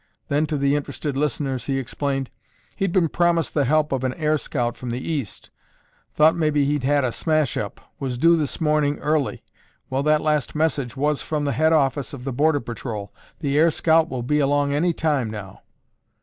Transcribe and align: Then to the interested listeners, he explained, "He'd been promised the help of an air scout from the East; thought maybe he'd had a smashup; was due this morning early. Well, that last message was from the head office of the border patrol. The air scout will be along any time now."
Then 0.29 0.47
to 0.47 0.57
the 0.57 0.75
interested 0.75 1.15
listeners, 1.15 1.67
he 1.67 1.77
explained, 1.77 2.31
"He'd 2.75 2.91
been 2.91 3.07
promised 3.07 3.53
the 3.53 3.65
help 3.65 3.91
of 3.91 4.03
an 4.03 4.15
air 4.15 4.39
scout 4.39 4.75
from 4.75 4.89
the 4.89 4.97
East; 5.07 5.51
thought 6.15 6.35
maybe 6.35 6.65
he'd 6.65 6.83
had 6.83 7.05
a 7.05 7.11
smashup; 7.11 7.79
was 7.99 8.17
due 8.17 8.35
this 8.35 8.59
morning 8.59 8.97
early. 8.97 9.43
Well, 9.91 10.01
that 10.01 10.21
last 10.23 10.55
message 10.55 10.97
was 10.97 11.21
from 11.21 11.45
the 11.45 11.51
head 11.51 11.71
office 11.71 12.13
of 12.15 12.23
the 12.23 12.33
border 12.33 12.59
patrol. 12.61 13.13
The 13.41 13.55
air 13.59 13.69
scout 13.69 14.09
will 14.09 14.23
be 14.23 14.39
along 14.39 14.73
any 14.73 14.91
time 14.91 15.29
now." 15.29 15.61